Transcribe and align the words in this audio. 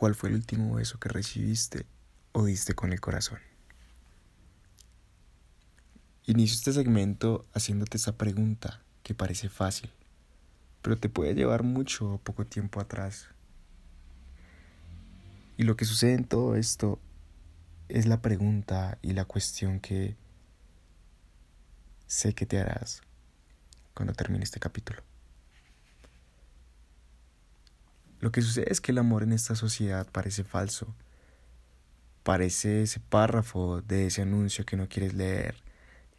¿Cuál 0.00 0.14
fue 0.14 0.30
el 0.30 0.36
último 0.36 0.76
beso 0.76 0.98
que 0.98 1.10
recibiste 1.10 1.84
o 2.32 2.46
diste 2.46 2.72
con 2.72 2.90
el 2.94 3.02
corazón? 3.02 3.38
Inicio 6.24 6.54
este 6.54 6.72
segmento 6.72 7.44
haciéndote 7.52 7.98
esa 7.98 8.16
pregunta 8.16 8.80
que 9.02 9.14
parece 9.14 9.50
fácil, 9.50 9.90
pero 10.80 10.96
te 10.96 11.10
puede 11.10 11.34
llevar 11.34 11.64
mucho 11.64 12.14
o 12.14 12.16
poco 12.16 12.46
tiempo 12.46 12.80
atrás. 12.80 13.28
Y 15.58 15.64
lo 15.64 15.76
que 15.76 15.84
sucede 15.84 16.14
en 16.14 16.24
todo 16.24 16.56
esto 16.56 16.98
es 17.90 18.06
la 18.06 18.22
pregunta 18.22 18.96
y 19.02 19.12
la 19.12 19.26
cuestión 19.26 19.80
que 19.80 20.16
sé 22.06 22.32
que 22.32 22.46
te 22.46 22.58
harás 22.58 23.02
cuando 23.92 24.14
termine 24.14 24.44
este 24.44 24.60
capítulo. 24.60 25.09
Lo 28.20 28.32
que 28.32 28.42
sucede 28.42 28.66
es 28.70 28.80
que 28.80 28.92
el 28.92 28.98
amor 28.98 29.22
en 29.22 29.32
esta 29.32 29.54
sociedad 29.54 30.06
parece 30.10 30.44
falso. 30.44 30.94
Parece 32.22 32.82
ese 32.82 33.00
párrafo 33.00 33.80
de 33.82 34.06
ese 34.06 34.22
anuncio 34.22 34.64
que 34.66 34.76
no 34.76 34.88
quieres 34.88 35.14
leer 35.14 35.56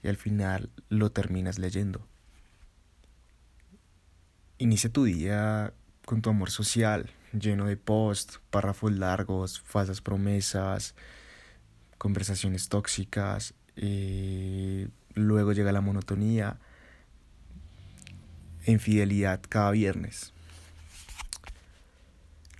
y 0.03 0.07
al 0.07 0.17
final 0.17 0.69
lo 0.89 1.11
terminas 1.11 1.59
leyendo. 1.59 2.07
Inicia 4.57 4.91
tu 4.91 5.05
día 5.05 5.73
con 6.05 6.21
tu 6.21 6.29
amor 6.29 6.49
social, 6.49 7.09
lleno 7.33 7.65
de 7.65 7.77
posts, 7.77 8.39
párrafos 8.49 8.91
largos, 8.91 9.61
falsas 9.61 10.01
promesas, 10.01 10.95
conversaciones 11.97 12.67
tóxicas, 12.67 13.53
y 13.75 14.87
luego 15.13 15.53
llega 15.53 15.71
la 15.71 15.81
monotonía, 15.81 16.57
infidelidad 18.65 19.41
cada 19.47 19.71
viernes. 19.71 20.33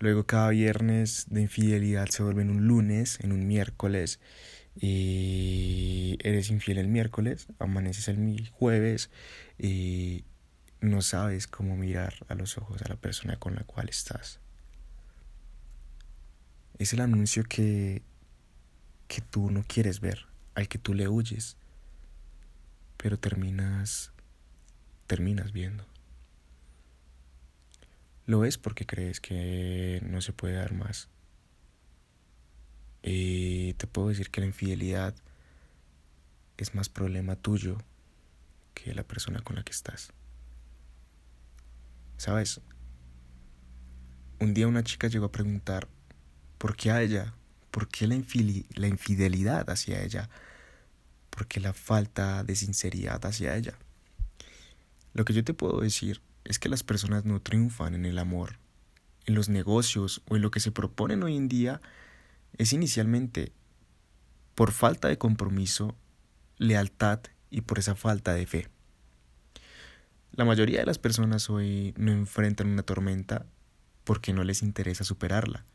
Luego 0.01 0.25
cada 0.25 0.49
viernes 0.49 1.27
de 1.29 1.43
infidelidad 1.43 2.07
se 2.07 2.23
vuelve 2.23 2.41
en 2.41 2.49
un 2.49 2.65
lunes, 2.65 3.19
en 3.21 3.31
un 3.31 3.47
miércoles. 3.47 4.19
Y 4.75 6.17
eres 6.23 6.49
infiel 6.49 6.79
el 6.79 6.87
miércoles, 6.87 7.45
amaneces 7.59 8.07
el 8.07 8.49
jueves 8.49 9.11
y 9.59 10.25
no 10.79 11.03
sabes 11.03 11.45
cómo 11.45 11.77
mirar 11.77 12.15
a 12.29 12.33
los 12.33 12.57
ojos 12.57 12.81
a 12.81 12.89
la 12.89 12.95
persona 12.95 13.37
con 13.37 13.53
la 13.53 13.63
cual 13.63 13.89
estás. 13.89 14.39
Es 16.79 16.93
el 16.93 17.01
anuncio 17.01 17.43
que, 17.43 18.01
que 19.07 19.21
tú 19.21 19.51
no 19.51 19.63
quieres 19.67 19.99
ver, 19.99 20.25
al 20.55 20.67
que 20.67 20.79
tú 20.79 20.95
le 20.95 21.09
huyes, 21.09 21.57
pero 22.97 23.19
terminas, 23.19 24.13
terminas 25.05 25.51
viendo. 25.51 25.85
Lo 28.31 28.45
es 28.45 28.57
porque 28.57 28.85
crees 28.85 29.19
que 29.19 29.99
no 30.05 30.21
se 30.21 30.31
puede 30.31 30.53
dar 30.53 30.73
más. 30.73 31.09
Y 33.03 33.73
te 33.73 33.87
puedo 33.87 34.07
decir 34.07 34.31
que 34.31 34.39
la 34.39 34.47
infidelidad 34.47 35.13
es 36.55 36.73
más 36.73 36.87
problema 36.87 37.35
tuyo 37.35 37.77
que 38.73 38.95
la 38.95 39.03
persona 39.03 39.41
con 39.41 39.57
la 39.57 39.63
que 39.63 39.73
estás. 39.73 40.13
¿Sabes? 42.15 42.61
Un 44.39 44.53
día 44.53 44.65
una 44.65 44.85
chica 44.85 45.09
llegó 45.09 45.25
a 45.25 45.33
preguntar 45.33 45.89
por 46.57 46.77
qué 46.77 46.91
a 46.91 47.01
ella, 47.01 47.33
por 47.69 47.89
qué 47.89 48.07
la, 48.07 48.15
la 48.75 48.87
infidelidad 48.87 49.69
hacia 49.69 50.01
ella, 50.01 50.29
por 51.31 51.47
qué 51.47 51.59
la 51.59 51.73
falta 51.73 52.45
de 52.45 52.55
sinceridad 52.55 53.25
hacia 53.25 53.57
ella. 53.57 53.73
Lo 55.13 55.25
que 55.25 55.33
yo 55.33 55.43
te 55.43 55.53
puedo 55.53 55.81
decir 55.81 56.21
es 56.43 56.59
que 56.59 56.69
las 56.69 56.83
personas 56.83 57.25
no 57.25 57.41
triunfan 57.41 57.93
en 57.93 58.05
el 58.05 58.17
amor, 58.19 58.57
en 59.25 59.35
los 59.35 59.49
negocios 59.49 60.21
o 60.27 60.35
en 60.35 60.41
lo 60.41 60.51
que 60.51 60.59
se 60.59 60.71
proponen 60.71 61.23
hoy 61.23 61.37
en 61.37 61.47
día 61.47 61.81
es 62.57 62.73
inicialmente 62.73 63.51
por 64.55 64.71
falta 64.71 65.07
de 65.07 65.17
compromiso, 65.17 65.95
lealtad 66.57 67.19
y 67.49 67.61
por 67.61 67.79
esa 67.79 67.95
falta 67.95 68.33
de 68.33 68.45
fe. 68.45 68.67
La 70.33 70.45
mayoría 70.45 70.79
de 70.79 70.85
las 70.85 70.97
personas 70.97 71.49
hoy 71.49 71.93
no 71.97 72.11
enfrentan 72.11 72.67
una 72.67 72.83
tormenta 72.83 73.45
porque 74.03 74.33
no 74.33 74.43
les 74.43 74.63
interesa 74.63 75.03
superarla. 75.03 75.65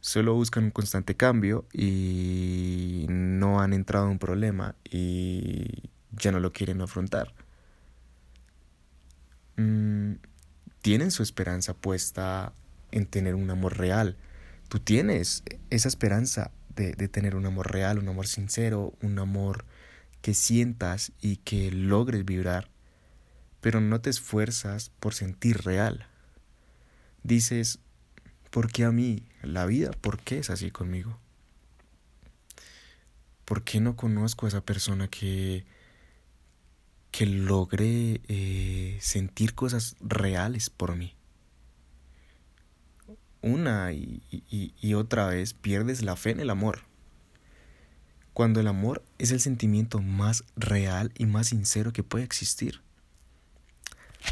Solo 0.00 0.34
buscan 0.34 0.64
un 0.64 0.70
constante 0.70 1.16
cambio 1.16 1.66
y 1.72 3.06
no 3.08 3.60
han 3.60 3.72
entrado 3.72 4.06
en 4.06 4.12
un 4.12 4.18
problema 4.18 4.74
y 4.90 5.90
ya 6.10 6.32
no 6.32 6.40
lo 6.40 6.52
quieren 6.52 6.80
afrontar. 6.80 7.34
Mm, 9.56 10.14
tienen 10.80 11.10
su 11.10 11.22
esperanza 11.22 11.74
puesta 11.74 12.52
en 12.90 13.06
tener 13.06 13.34
un 13.34 13.50
amor 13.50 13.78
real. 13.78 14.16
Tú 14.68 14.80
tienes 14.80 15.42
esa 15.70 15.88
esperanza 15.88 16.50
de, 16.74 16.92
de 16.92 17.08
tener 17.08 17.36
un 17.36 17.46
amor 17.46 17.72
real, 17.72 17.98
un 17.98 18.08
amor 18.08 18.26
sincero, 18.26 18.94
un 19.02 19.18
amor 19.18 19.64
que 20.22 20.34
sientas 20.34 21.12
y 21.20 21.36
que 21.36 21.70
logres 21.70 22.24
vibrar, 22.24 22.68
pero 23.60 23.80
no 23.80 24.00
te 24.00 24.08
esfuerzas 24.08 24.90
por 25.00 25.14
sentir 25.14 25.58
real. 25.62 26.06
Dices, 27.24 27.80
¿por 28.50 28.70
qué 28.70 28.84
a 28.84 28.92
mí? 28.92 29.24
La 29.42 29.66
vida, 29.66 29.90
¿por 30.00 30.20
qué 30.20 30.38
es 30.38 30.50
así 30.50 30.70
conmigo? 30.70 31.18
¿Por 33.44 33.64
qué 33.64 33.80
no 33.80 33.96
conozco 33.96 34.46
a 34.46 34.48
esa 34.48 34.60
persona 34.60 35.08
que 35.08 35.64
que 37.22 37.26
logre 37.26 38.20
eh, 38.26 38.98
sentir 39.00 39.54
cosas 39.54 39.94
reales 40.00 40.70
por 40.70 40.96
mí. 40.96 41.14
Una 43.42 43.92
y, 43.92 44.24
y 44.50 44.94
otra 44.94 45.28
vez 45.28 45.54
pierdes 45.54 46.02
la 46.02 46.16
fe 46.16 46.30
en 46.30 46.40
el 46.40 46.50
amor. 46.50 46.80
Cuando 48.32 48.58
el 48.58 48.66
amor 48.66 49.04
es 49.18 49.30
el 49.30 49.38
sentimiento 49.38 50.00
más 50.00 50.42
real 50.56 51.12
y 51.16 51.26
más 51.26 51.46
sincero 51.46 51.92
que 51.92 52.02
puede 52.02 52.24
existir. 52.24 52.82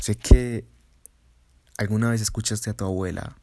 Sé 0.00 0.16
que 0.16 0.64
alguna 1.78 2.10
vez 2.10 2.20
escuchaste 2.20 2.70
a 2.70 2.74
tu 2.74 2.86
abuela 2.86 3.36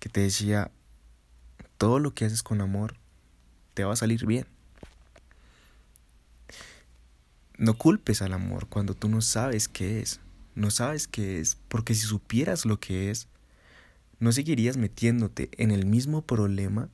que 0.00 0.10
te 0.10 0.20
decía, 0.20 0.70
todo 1.78 1.98
lo 1.98 2.12
que 2.12 2.26
haces 2.26 2.42
con 2.42 2.60
amor 2.60 2.98
te 3.72 3.84
va 3.84 3.94
a 3.94 3.96
salir 3.96 4.26
bien. 4.26 4.55
No 7.58 7.74
culpes 7.78 8.20
al 8.22 8.32
amor 8.32 8.68
cuando 8.68 8.94
tú 8.94 9.08
no 9.08 9.20
sabes 9.22 9.68
qué 9.68 10.00
es. 10.00 10.20
No 10.54 10.70
sabes 10.70 11.06
qué 11.06 11.38
es, 11.40 11.58
porque 11.68 11.94
si 11.94 12.06
supieras 12.06 12.64
lo 12.64 12.80
que 12.80 13.10
es, 13.10 13.28
no 14.18 14.32
seguirías 14.32 14.76
metiéndote 14.76 15.50
en 15.58 15.70
el 15.70 15.84
mismo 15.84 16.22
problema, 16.22 16.88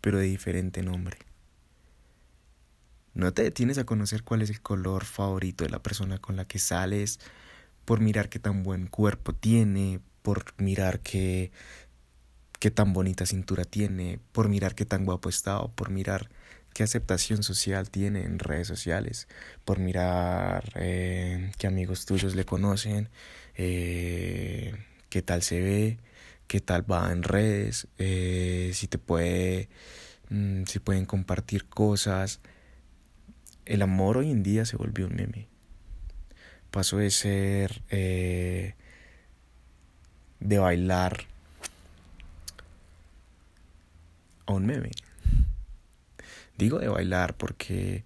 pero 0.00 0.18
de 0.18 0.26
diferente 0.26 0.82
nombre. 0.82 1.18
No 3.14 3.32
te 3.34 3.42
detienes 3.42 3.78
a 3.78 3.84
conocer 3.84 4.22
cuál 4.22 4.42
es 4.42 4.50
el 4.50 4.62
color 4.62 5.04
favorito 5.04 5.64
de 5.64 5.70
la 5.70 5.82
persona 5.82 6.18
con 6.18 6.36
la 6.36 6.46
que 6.46 6.58
sales, 6.58 7.20
por 7.84 8.00
mirar 8.00 8.28
qué 8.28 8.38
tan 8.38 8.62
buen 8.62 8.86
cuerpo 8.86 9.34
tiene, 9.34 10.00
por 10.22 10.44
mirar 10.58 11.00
qué, 11.00 11.50
qué 12.58 12.70
tan 12.70 12.92
bonita 12.92 13.26
cintura 13.26 13.64
tiene, 13.64 14.20
por 14.32 14.48
mirar 14.48 14.74
qué 14.74 14.84
tan 14.84 15.04
guapo 15.04 15.28
está 15.28 15.60
o 15.60 15.70
por 15.72 15.90
mirar 15.90 16.30
qué 16.78 16.84
aceptación 16.84 17.42
social 17.42 17.90
tiene 17.90 18.22
en 18.22 18.38
redes 18.38 18.68
sociales, 18.68 19.26
por 19.64 19.80
mirar 19.80 20.70
eh, 20.76 21.50
qué 21.58 21.66
amigos 21.66 22.06
tuyos 22.06 22.36
le 22.36 22.44
conocen, 22.44 23.08
eh, 23.56 24.76
qué 25.10 25.20
tal 25.20 25.42
se 25.42 25.60
ve, 25.60 25.98
qué 26.46 26.60
tal 26.60 26.88
va 26.88 27.10
en 27.10 27.24
redes, 27.24 27.88
eh, 27.98 28.70
si 28.74 28.86
te 28.86 28.96
puede, 28.96 29.68
mm, 30.30 30.66
si 30.66 30.78
pueden 30.78 31.04
compartir 31.04 31.64
cosas. 31.64 32.38
El 33.66 33.82
amor 33.82 34.18
hoy 34.18 34.30
en 34.30 34.44
día 34.44 34.64
se 34.64 34.76
volvió 34.76 35.06
un 35.08 35.16
meme. 35.16 35.48
Pasó 36.70 36.98
de 36.98 37.10
ser 37.10 37.82
de 37.88 38.74
bailar 40.38 41.26
a 44.46 44.52
un 44.52 44.64
meme. 44.64 44.92
Digo 46.58 46.80
de 46.80 46.88
bailar 46.88 47.36
porque 47.36 48.04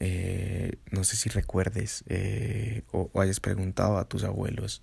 eh, 0.00 0.78
no 0.90 1.04
sé 1.04 1.16
si 1.16 1.28
recuerdes 1.28 2.02
eh, 2.08 2.82
o, 2.92 3.10
hayas 3.20 3.40
preguntado 3.40 3.98
a 3.98 4.08
tus 4.08 4.24
abuelos 4.24 4.82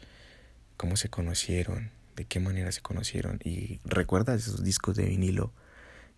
cómo 0.77 0.95
se 0.95 1.09
conocieron, 1.09 1.91
de 2.15 2.25
qué 2.25 2.39
manera 2.39 2.71
se 2.71 2.81
conocieron 2.81 3.39
y 3.43 3.79
recuerdas 3.83 4.47
esos 4.47 4.63
discos 4.63 4.95
de 4.95 5.05
vinilo 5.05 5.51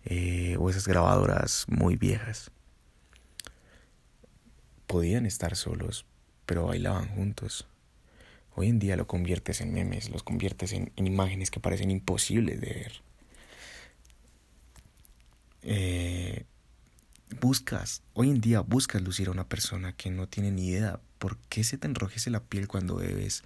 eh, 0.04 0.56
o 0.60 0.68
esas 0.68 0.86
grabadoras 0.86 1.64
muy 1.68 1.96
viejas. 1.96 2.50
Podían 4.86 5.24
estar 5.24 5.56
solos, 5.56 6.04
pero 6.44 6.66
bailaban 6.66 7.08
juntos. 7.08 7.66
Hoy 8.54 8.68
en 8.68 8.78
día 8.78 8.96
lo 8.96 9.06
conviertes 9.06 9.62
en 9.62 9.72
memes, 9.72 10.10
los 10.10 10.22
conviertes 10.22 10.72
en, 10.72 10.92
en 10.96 11.06
imágenes 11.06 11.50
que 11.50 11.60
parecen 11.60 11.90
imposibles 11.90 12.60
de 12.60 12.68
ver. 12.68 12.92
Eh, 15.62 16.44
buscas, 17.40 18.02
hoy 18.12 18.30
en 18.30 18.40
día 18.40 18.60
buscas 18.60 19.02
lucir 19.02 19.28
a 19.28 19.32
una 19.32 19.48
persona 19.48 19.92
que 19.92 20.10
no 20.10 20.28
tiene 20.28 20.50
ni 20.50 20.68
idea 20.68 21.00
por 21.18 21.38
qué 21.48 21.64
se 21.64 21.78
te 21.78 21.86
enrojece 21.86 22.30
la 22.30 22.40
piel 22.40 22.68
cuando 22.68 22.96
bebes 22.96 23.42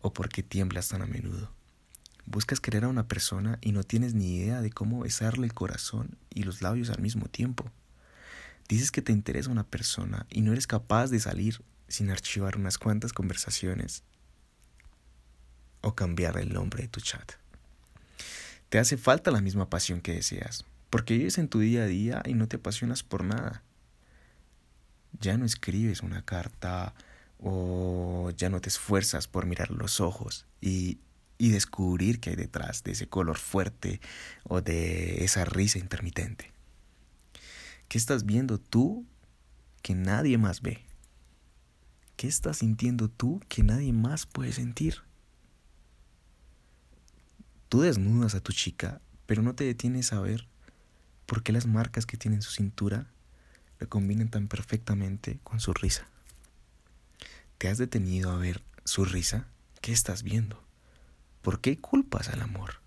o 0.00 0.12
por 0.12 0.28
qué 0.28 0.42
tiemblas 0.42 0.88
tan 0.88 1.02
a 1.02 1.06
menudo. 1.06 1.50
Buscas 2.26 2.60
querer 2.60 2.84
a 2.84 2.88
una 2.88 3.06
persona 3.06 3.58
y 3.60 3.72
no 3.72 3.82
tienes 3.82 4.14
ni 4.14 4.36
idea 4.36 4.60
de 4.62 4.70
cómo 4.70 5.00
besarle 5.00 5.46
el 5.46 5.54
corazón 5.54 6.16
y 6.30 6.42
los 6.44 6.62
labios 6.62 6.90
al 6.90 7.00
mismo 7.00 7.26
tiempo. 7.26 7.70
Dices 8.68 8.90
que 8.90 9.02
te 9.02 9.12
interesa 9.12 9.50
una 9.50 9.64
persona 9.64 10.26
y 10.30 10.40
no 10.40 10.52
eres 10.52 10.66
capaz 10.66 11.08
de 11.08 11.20
salir 11.20 11.62
sin 11.88 12.10
archivar 12.10 12.56
unas 12.56 12.78
cuantas 12.78 13.12
conversaciones 13.12 14.02
o 15.82 15.94
cambiar 15.94 16.38
el 16.38 16.52
nombre 16.52 16.82
de 16.82 16.88
tu 16.88 17.00
chat. 17.00 17.32
Te 18.70 18.78
hace 18.78 18.96
falta 18.96 19.30
la 19.30 19.42
misma 19.42 19.68
pasión 19.68 20.00
que 20.00 20.14
deseas, 20.14 20.64
porque 20.94 21.18
vives 21.18 21.38
en 21.38 21.48
tu 21.48 21.58
día 21.58 21.82
a 21.82 21.86
día 21.86 22.22
y 22.24 22.34
no 22.34 22.46
te 22.46 22.54
apasionas 22.54 23.02
por 23.02 23.24
nada. 23.24 23.64
Ya 25.18 25.36
no 25.36 25.44
escribes 25.44 26.02
una 26.02 26.24
carta 26.24 26.94
o 27.40 28.30
ya 28.36 28.48
no 28.48 28.60
te 28.60 28.68
esfuerzas 28.68 29.26
por 29.26 29.44
mirar 29.44 29.72
los 29.72 30.00
ojos 30.00 30.46
y, 30.60 31.00
y 31.36 31.48
descubrir 31.48 32.20
qué 32.20 32.30
hay 32.30 32.36
detrás 32.36 32.84
de 32.84 32.92
ese 32.92 33.08
color 33.08 33.38
fuerte 33.38 34.00
o 34.44 34.60
de 34.60 35.24
esa 35.24 35.44
risa 35.44 35.80
intermitente. 35.80 36.52
¿Qué 37.88 37.98
estás 37.98 38.24
viendo 38.24 38.60
tú 38.60 39.04
que 39.82 39.96
nadie 39.96 40.38
más 40.38 40.62
ve? 40.62 40.86
¿Qué 42.14 42.28
estás 42.28 42.58
sintiendo 42.58 43.08
tú 43.10 43.40
que 43.48 43.64
nadie 43.64 43.92
más 43.92 44.26
puede 44.26 44.52
sentir? 44.52 44.98
Tú 47.68 47.80
desnudas 47.80 48.36
a 48.36 48.40
tu 48.40 48.52
chica, 48.52 49.00
pero 49.26 49.42
no 49.42 49.56
te 49.56 49.64
detienes 49.64 50.12
a 50.12 50.20
ver 50.20 50.53
por 51.26 51.42
qué 51.42 51.52
las 51.52 51.66
marcas 51.66 52.06
que 52.06 52.16
tiene 52.16 52.36
en 52.36 52.42
su 52.42 52.50
cintura 52.50 53.06
le 53.80 53.86
combinan 53.86 54.28
tan 54.28 54.48
perfectamente 54.48 55.38
con 55.42 55.60
su 55.60 55.72
risa. 55.72 56.06
¿Te 57.58 57.68
has 57.68 57.78
detenido 57.78 58.30
a 58.30 58.36
ver 58.36 58.62
su 58.84 59.04
risa? 59.04 59.46
¿Qué 59.80 59.92
estás 59.92 60.22
viendo? 60.22 60.62
¿Por 61.42 61.60
qué 61.60 61.78
culpas 61.78 62.28
al 62.28 62.42
amor? 62.42 62.80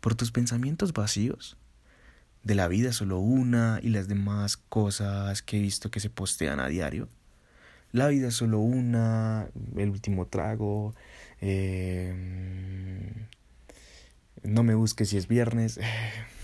¿Por 0.00 0.14
tus 0.14 0.32
pensamientos 0.32 0.92
vacíos? 0.92 1.56
¿De 2.42 2.54
la 2.54 2.68
vida 2.68 2.92
solo 2.92 3.18
una 3.18 3.78
y 3.82 3.90
las 3.90 4.08
demás 4.08 4.56
cosas 4.56 5.42
que 5.42 5.58
he 5.58 5.60
visto 5.60 5.90
que 5.90 6.00
se 6.00 6.10
postean 6.10 6.60
a 6.60 6.68
diario? 6.68 7.08
La 7.92 8.08
vida 8.08 8.30
solo 8.30 8.58
una, 8.58 9.48
el 9.76 9.90
último 9.90 10.26
trago, 10.26 10.94
eh, 11.40 13.12
no 14.42 14.62
me 14.62 14.74
busques 14.74 15.10
si 15.10 15.18
es 15.18 15.28
viernes. 15.28 15.78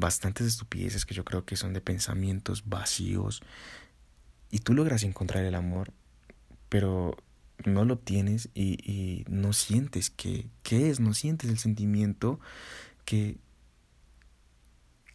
Bastantes 0.00 0.46
estupideces 0.46 1.04
que 1.04 1.14
yo 1.14 1.26
creo 1.26 1.44
que 1.44 1.56
son 1.56 1.74
de 1.74 1.82
pensamientos 1.82 2.64
vacíos. 2.66 3.42
Y 4.50 4.60
tú 4.60 4.72
logras 4.72 5.02
encontrar 5.02 5.44
el 5.44 5.54
amor, 5.54 5.92
pero 6.70 7.16
no 7.66 7.84
lo 7.84 7.94
obtienes 7.94 8.48
y, 8.54 8.78
y 8.90 9.24
no 9.28 9.52
sientes 9.52 10.08
que, 10.08 10.48
¿qué 10.62 10.88
es? 10.88 11.00
No 11.00 11.12
sientes 11.12 11.50
el 11.50 11.58
sentimiento 11.58 12.40
que 13.04 13.36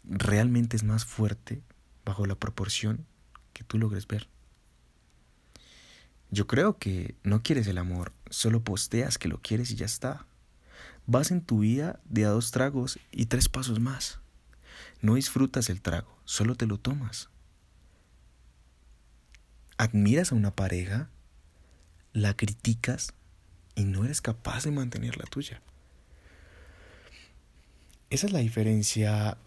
realmente 0.04 0.78
es 0.78 0.84
más 0.84 1.04
fuerte 1.04 1.64
bajo 2.06 2.28
la 2.28 2.36
proporción 2.36 3.08
que 3.54 3.64
tú 3.64 3.80
logres 3.80 4.06
ver. 4.06 4.30
Yo 6.30 6.46
creo 6.46 6.78
que 6.78 7.16
no 7.24 7.42
quieres 7.42 7.66
el 7.66 7.80
amor, 7.80 8.14
solo 8.30 8.64
posteas 8.64 9.18
que 9.18 9.30
lo 9.30 9.42
quieres 9.42 9.72
y 9.72 9.76
ya 9.76 9.86
está. 9.86 10.28
Vas 11.08 11.32
en 11.32 11.42
tu 11.42 11.60
vida 11.60 12.00
de 12.06 12.26
a 12.26 12.30
dos 12.30 12.52
tragos 12.52 13.00
y 13.12 13.26
tres 13.28 13.50
pasos 13.50 13.80
más. 13.80 14.20
No 15.02 15.16
disfrutas 15.16 15.70
el 15.70 15.82
trago, 15.82 16.18
solo 16.26 16.56
te 16.56 16.66
lo 16.66 16.78
tomas. 16.78 17.30
Admiras 19.78 20.32
a 20.32 20.36
una 20.36 20.56
pareja, 20.56 21.10
la 22.14 22.36
criticas 22.36 23.14
y 23.76 23.84
no 23.84 24.06
eres 24.06 24.22
capaz 24.22 24.64
de 24.64 24.72
mantener 24.72 25.18
la 25.18 25.26
tuya. 25.26 25.62
Esa 28.10 28.28
es 28.28 28.34
la 28.34 28.40
diferencia 28.40 29.38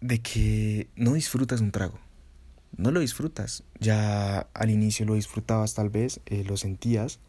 de 0.00 0.20
que 0.20 0.88
no 0.96 1.14
disfrutas 1.14 1.60
un 1.60 1.70
trago. 1.70 1.98
No 2.76 2.90
lo 2.90 3.00
disfrutas. 3.00 3.64
Ya 3.78 4.40
al 4.54 4.70
inicio 4.70 5.06
lo 5.06 5.14
disfrutabas 5.14 5.74
tal 5.74 5.90
vez, 5.90 6.20
eh, 6.26 6.44
lo 6.44 6.56
sentías. 6.56 7.20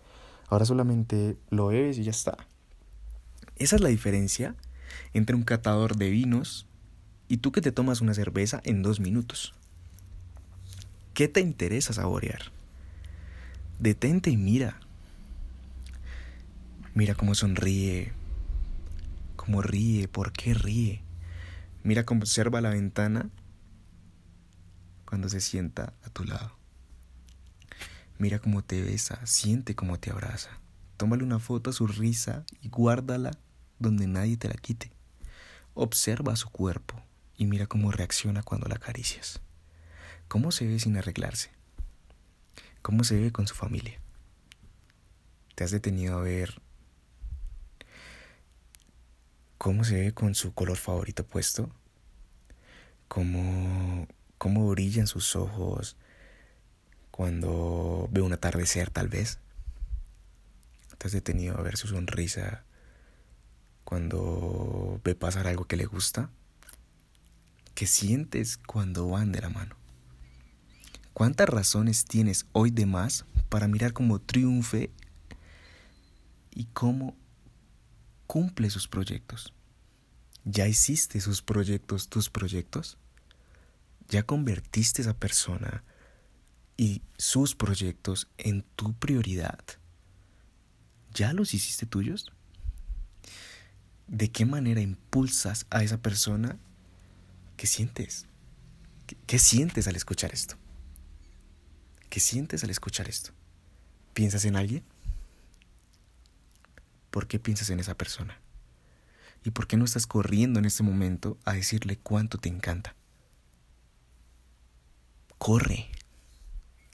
Ahora 0.47 0.65
solamente 0.65 1.37
lo 1.49 1.67
bebes 1.67 1.97
y 1.97 2.03
ya 2.03 2.11
está. 2.11 2.37
Esa 3.55 3.75
es 3.75 3.81
la 3.81 3.89
diferencia 3.89 4.55
entre 5.13 5.35
un 5.35 5.43
catador 5.43 5.95
de 5.95 6.09
vinos 6.09 6.67
y 7.27 7.37
tú 7.37 7.51
que 7.51 7.61
te 7.61 7.71
tomas 7.71 8.01
una 8.01 8.13
cerveza 8.13 8.61
en 8.63 8.81
dos 8.81 8.99
minutos. 8.99 9.53
¿Qué 11.13 11.27
te 11.27 11.41
interesa 11.41 11.93
saborear? 11.93 12.51
Detente 13.79 14.29
y 14.29 14.37
mira. 14.37 14.79
Mira 16.93 17.15
cómo 17.15 17.35
sonríe, 17.35 18.11
cómo 19.35 19.61
ríe, 19.61 20.07
por 20.07 20.31
qué 20.31 20.53
ríe. 20.53 21.01
Mira 21.83 22.05
cómo 22.05 22.21
observa 22.21 22.61
la 22.61 22.69
ventana 22.69 23.29
cuando 25.05 25.29
se 25.29 25.39
sienta 25.39 25.93
a 26.03 26.09
tu 26.09 26.23
lado. 26.23 26.51
Mira 28.17 28.39
cómo 28.39 28.63
te 28.63 28.81
besa, 28.81 29.25
siente 29.25 29.75
cómo 29.75 29.97
te 29.99 30.11
abraza. 30.11 30.49
Tómale 30.97 31.23
una 31.23 31.39
foto 31.39 31.69
a 31.69 31.73
su 31.73 31.87
risa 31.87 32.43
y 32.61 32.69
guárdala 32.69 33.31
donde 33.79 34.07
nadie 34.07 34.37
te 34.37 34.47
la 34.47 34.55
quite. 34.55 34.91
Observa 35.73 36.35
su 36.35 36.49
cuerpo 36.49 37.01
y 37.37 37.45
mira 37.45 37.65
cómo 37.65 37.91
reacciona 37.91 38.43
cuando 38.43 38.67
la 38.67 38.75
acaricias. 38.75 39.41
¿Cómo 40.27 40.51
se 40.51 40.67
ve 40.67 40.79
sin 40.79 40.97
arreglarse? 40.97 41.49
¿Cómo 42.81 43.03
se 43.03 43.19
ve 43.19 43.31
con 43.31 43.47
su 43.47 43.55
familia? 43.55 43.99
¿Te 45.55 45.63
has 45.63 45.71
detenido 45.71 46.17
a 46.17 46.21
ver 46.21 46.61
cómo 49.57 49.83
se 49.83 49.99
ve 49.99 50.13
con 50.13 50.35
su 50.35 50.53
color 50.53 50.77
favorito 50.77 51.25
puesto? 51.25 51.69
¿Cómo, 53.07 54.07
cómo 54.37 54.69
brillan 54.69 55.07
sus 55.07 55.35
ojos 55.35 55.97
cuando 57.09 58.07
ve 58.11 58.21
un 58.21 58.33
atardecer 58.33 58.89
tal 58.91 59.07
vez? 59.07 59.39
¿Te 60.97 61.07
has 61.07 61.13
detenido 61.13 61.57
a 61.57 61.61
ver 61.61 61.77
su 61.77 61.87
sonrisa 61.87 62.65
cuando 63.89 65.01
ve 65.03 65.15
pasar 65.15 65.47
algo 65.47 65.65
que 65.65 65.75
le 65.75 65.87
gusta? 65.87 66.29
¿Qué 67.73 67.87
sientes 67.87 68.57
cuando 68.57 69.09
van 69.09 69.31
de 69.31 69.41
la 69.41 69.49
mano? 69.49 69.75
¿Cuántas 71.13 71.49
razones 71.49 72.05
tienes 72.05 72.45
hoy 72.51 72.69
de 72.69 72.85
más 72.85 73.25
para 73.49 73.67
mirar 73.67 73.93
cómo 73.93 74.19
triunfe 74.19 74.91
y 76.51 76.65
cómo 76.65 77.17
cumple 78.27 78.69
sus 78.69 78.87
proyectos? 78.87 79.55
¿Ya 80.45 80.67
hiciste 80.67 81.19
sus 81.19 81.41
proyectos 81.41 82.09
tus 82.09 82.29
proyectos? 82.29 82.99
¿Ya 84.07 84.21
convertiste 84.21 85.01
a 85.01 85.05
esa 85.05 85.17
persona 85.17 85.83
y 86.77 87.01
sus 87.17 87.55
proyectos 87.55 88.27
en 88.37 88.61
tu 88.75 88.93
prioridad? 88.93 89.57
¿Ya 91.11 91.33
los 91.33 91.55
hiciste 91.55 91.87
tuyos? 91.87 92.31
¿De 94.09 94.31
qué 94.31 94.43
manera 94.43 94.81
impulsas 94.81 95.67
a 95.69 95.83
esa 95.83 96.01
persona? 96.01 96.57
¿Qué 97.57 97.67
sientes? 97.67 98.25
¿Qué, 99.27 99.37
sientes 99.37 99.87
al 99.87 99.95
escuchar 99.95 100.33
esto? 100.33 100.55
¿Qué 102.09 102.19
sientes 102.19 102.63
al 102.63 102.71
escuchar 102.71 103.07
esto? 103.07 103.31
¿Piensas 104.15 104.45
en 104.45 104.55
alguien? 104.55 104.83
¿Por 107.11 107.27
qué 107.27 107.39
piensas 107.39 107.69
en 107.69 107.79
esa 107.79 107.95
persona? 107.95 108.39
¿Y 109.43 109.51
por 109.51 109.67
qué 109.67 109.77
no 109.77 109.85
estás 109.85 110.07
corriendo 110.07 110.57
en 110.57 110.65
este 110.65 110.81
momento 110.81 111.37
a 111.45 111.53
decirle 111.53 111.97
cuánto 111.97 112.39
te 112.39 112.49
encanta? 112.49 112.95
Corre. 115.37 115.87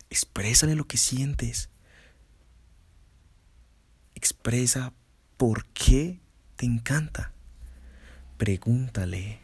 Exprésale 0.10 0.76
lo 0.76 0.86
que 0.86 0.98
sientes. 0.98 1.70
Expresa 4.16 4.94
por 5.38 5.66
qué 5.68 6.20
te 6.56 6.66
encanta. 6.66 7.32
Pregúntale. 8.38 9.40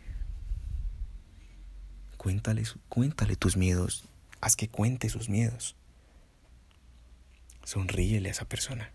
Cuéntale, 2.18 2.64
cuéntale 2.90 3.36
tus 3.36 3.58
miedos. 3.58 4.06
Haz 4.42 4.56
que 4.56 4.70
cuente 4.70 5.10
sus 5.10 5.30
miedos. 5.30 5.76
Sonríele 7.64 8.30
a 8.30 8.32
esa 8.32 8.46
persona. 8.46 8.92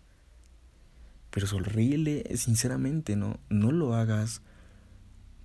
Pero 1.31 1.47
sonríele 1.47 2.37
sinceramente, 2.37 3.15
no, 3.15 3.39
no 3.49 3.71
lo 3.71 3.95
hagas 3.95 4.41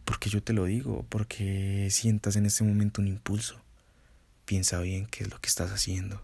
porque 0.04 0.30
yo 0.30 0.42
te 0.42 0.52
lo 0.52 0.64
digo, 0.64 1.06
porque 1.08 1.88
sientas 1.90 2.36
en 2.36 2.46
ese 2.46 2.64
momento 2.64 3.00
un 3.00 3.08
impulso. 3.08 3.60
Piensa 4.44 4.80
bien 4.80 5.06
qué 5.06 5.24
es 5.24 5.30
lo 5.30 5.40
que 5.40 5.48
estás 5.48 5.70
haciendo. 5.70 6.22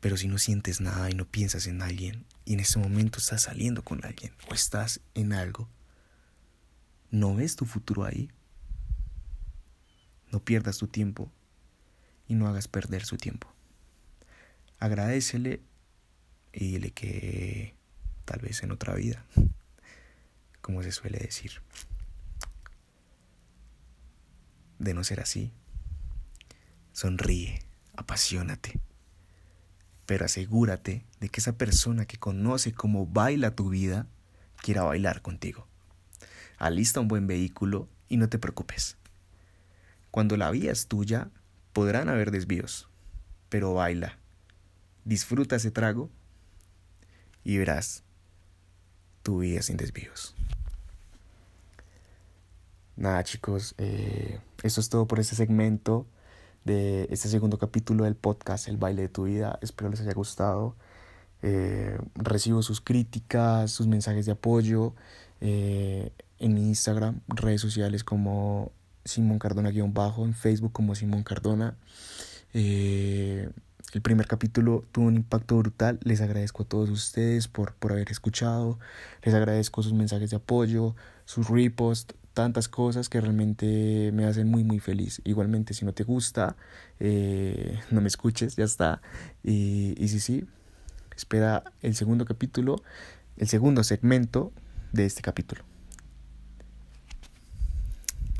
Pero 0.00 0.16
si 0.16 0.28
no 0.28 0.38
sientes 0.38 0.80
nada 0.80 1.10
y 1.10 1.14
no 1.14 1.24
piensas 1.24 1.66
en 1.66 1.82
alguien 1.82 2.26
y 2.44 2.54
en 2.54 2.60
ese 2.60 2.78
momento 2.78 3.18
estás 3.18 3.42
saliendo 3.42 3.82
con 3.82 4.04
alguien 4.04 4.32
o 4.48 4.54
estás 4.54 5.00
en 5.14 5.32
algo, 5.32 5.68
no 7.10 7.34
ves 7.34 7.56
tu 7.56 7.64
futuro 7.64 8.04
ahí. 8.04 8.30
No 10.30 10.40
pierdas 10.40 10.78
tu 10.78 10.86
tiempo 10.86 11.30
y 12.28 12.34
no 12.34 12.46
hagas 12.46 12.68
perder 12.68 13.04
su 13.04 13.16
tiempo. 13.16 13.52
Agradecele 14.78 15.62
y 16.52 16.72
dile 16.72 16.90
que 16.90 17.74
tal 18.24 18.40
vez 18.40 18.62
en 18.62 18.72
otra 18.72 18.94
vida, 18.94 19.24
como 20.60 20.82
se 20.82 20.92
suele 20.92 21.18
decir. 21.18 21.62
De 24.78 24.92
no 24.92 25.04
ser 25.04 25.20
así, 25.20 25.52
sonríe, 26.92 27.62
apasionate, 27.96 28.78
pero 30.06 30.24
asegúrate 30.24 31.04
de 31.20 31.28
que 31.28 31.40
esa 31.40 31.58
persona 31.58 32.06
que 32.06 32.16
conoce 32.16 32.72
cómo 32.72 33.06
baila 33.06 33.54
tu 33.54 33.68
vida 33.68 34.06
quiera 34.62 34.84
bailar 34.84 35.20
contigo. 35.20 35.66
Alista 36.58 37.00
un 37.00 37.08
buen 37.08 37.26
vehículo 37.26 37.88
y 38.08 38.16
no 38.16 38.28
te 38.28 38.38
preocupes. 38.38 38.96
Cuando 40.10 40.36
la 40.36 40.50
vía 40.50 40.72
es 40.72 40.86
tuya, 40.86 41.28
podrán 41.72 42.08
haber 42.08 42.30
desvíos, 42.30 42.88
pero 43.48 43.74
baila. 43.74 44.16
Disfruta 45.04 45.56
ese 45.56 45.70
trago 45.70 46.08
y 47.44 47.58
verás 47.58 48.02
tu 49.22 49.40
vida 49.40 49.60
sin 49.62 49.76
desvíos. 49.76 50.34
Nada 52.96 53.22
chicos, 53.24 53.74
eh, 53.76 54.40
eso 54.62 54.80
es 54.80 54.88
todo 54.88 55.06
por 55.06 55.20
este 55.20 55.36
segmento 55.36 56.06
de 56.66 57.06
este 57.10 57.28
segundo 57.28 57.58
capítulo 57.58 58.04
del 58.04 58.16
podcast 58.16 58.66
El 58.66 58.76
baile 58.76 59.02
de 59.02 59.08
tu 59.08 59.24
vida. 59.24 59.56
Espero 59.62 59.88
les 59.88 60.00
haya 60.00 60.12
gustado. 60.12 60.74
Eh, 61.40 61.96
recibo 62.16 62.60
sus 62.60 62.80
críticas, 62.80 63.70
sus 63.70 63.86
mensajes 63.86 64.26
de 64.26 64.32
apoyo 64.32 64.92
eh, 65.40 66.10
en 66.40 66.54
mi 66.54 66.62
Instagram, 66.62 67.20
redes 67.28 67.60
sociales 67.60 68.02
como 68.02 68.72
Simón 69.04 69.38
Cardona-bajo, 69.38 70.24
en 70.24 70.34
Facebook 70.34 70.72
como 70.72 70.96
Simón 70.96 71.22
Cardona. 71.22 71.76
Eh, 72.52 73.48
el 73.92 74.02
primer 74.02 74.26
capítulo 74.26 74.84
tuvo 74.90 75.06
un 75.06 75.14
impacto 75.14 75.56
brutal. 75.58 76.00
Les 76.02 76.20
agradezco 76.20 76.64
a 76.64 76.66
todos 76.66 76.90
ustedes 76.90 77.46
por, 77.46 77.74
por 77.74 77.92
haber 77.92 78.10
escuchado. 78.10 78.80
Les 79.22 79.34
agradezco 79.34 79.84
sus 79.84 79.92
mensajes 79.92 80.30
de 80.30 80.36
apoyo, 80.36 80.96
sus 81.26 81.48
reposts, 81.48 82.16
tantas 82.36 82.68
cosas 82.68 83.08
que 83.08 83.20
realmente 83.20 84.12
me 84.12 84.26
hacen 84.26 84.48
muy 84.48 84.62
muy 84.62 84.78
feliz. 84.78 85.22
Igualmente 85.24 85.72
si 85.72 85.86
no 85.86 85.94
te 85.94 86.04
gusta, 86.04 86.56
eh, 87.00 87.80
no 87.90 88.02
me 88.02 88.08
escuches, 88.08 88.56
ya 88.56 88.64
está. 88.64 89.00
Y, 89.42 89.94
y 89.96 90.08
sí, 90.08 90.20
sí, 90.20 90.46
espera 91.16 91.64
el 91.80 91.94
segundo 91.94 92.26
capítulo, 92.26 92.76
el 93.38 93.48
segundo 93.48 93.82
segmento 93.84 94.52
de 94.92 95.06
este 95.06 95.22
capítulo 95.22 95.64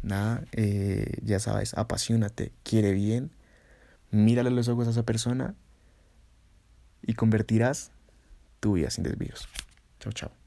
nada, 0.07 0.45
eh, 0.53 1.19
ya 1.23 1.41
sabes, 1.41 1.75
apasionate, 1.75 2.53
quiere 2.63 2.93
bien, 2.93 3.33
mírale 4.11 4.51
los 4.51 4.69
ojos 4.69 4.87
a 4.87 4.91
esa 4.91 5.03
persona 5.05 5.55
y 7.03 7.15
convertirás 7.15 7.91
tu 8.61 8.75
vida 8.75 8.91
sin 8.91 9.05
desvíos. 9.05 9.49
Chao, 9.99 10.13
chao. 10.13 10.46